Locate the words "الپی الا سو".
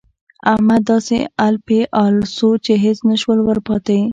1.47-2.49